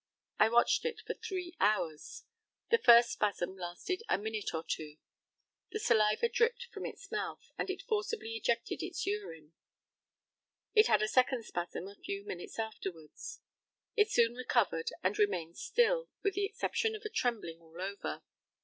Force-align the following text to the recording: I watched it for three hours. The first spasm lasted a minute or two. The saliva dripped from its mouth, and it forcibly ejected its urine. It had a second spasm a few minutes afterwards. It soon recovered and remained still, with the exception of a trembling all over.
I 0.39 0.49
watched 0.49 0.83
it 0.83 0.99
for 1.05 1.13
three 1.13 1.55
hours. 1.59 2.23
The 2.71 2.79
first 2.79 3.11
spasm 3.11 3.55
lasted 3.55 4.01
a 4.09 4.17
minute 4.17 4.51
or 4.51 4.63
two. 4.67 4.97
The 5.69 5.79
saliva 5.79 6.27
dripped 6.27 6.69
from 6.73 6.87
its 6.87 7.11
mouth, 7.11 7.51
and 7.55 7.69
it 7.69 7.83
forcibly 7.83 8.33
ejected 8.35 8.81
its 8.83 9.05
urine. 9.05 9.53
It 10.73 10.87
had 10.87 11.03
a 11.03 11.07
second 11.07 11.45
spasm 11.45 11.87
a 11.87 11.93
few 12.03 12.25
minutes 12.25 12.57
afterwards. 12.57 13.41
It 13.95 14.09
soon 14.09 14.33
recovered 14.33 14.89
and 15.03 15.19
remained 15.19 15.59
still, 15.59 16.09
with 16.23 16.33
the 16.33 16.45
exception 16.45 16.95
of 16.95 17.03
a 17.05 17.09
trembling 17.09 17.61
all 17.61 17.79
over. 17.79 18.23